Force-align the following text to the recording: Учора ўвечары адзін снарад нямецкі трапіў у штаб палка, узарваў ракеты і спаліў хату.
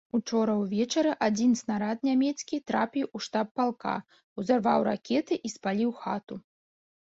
Учора 0.17 0.53
ўвечары 0.59 1.11
адзін 1.27 1.51
снарад 1.59 1.97
нямецкі 2.09 2.61
трапіў 2.71 3.05
у 3.15 3.23
штаб 3.27 3.47
палка, 3.61 3.93
узарваў 4.43 4.89
ракеты 4.91 5.41
і 5.47 5.55
спаліў 5.59 5.97
хату. 6.03 6.43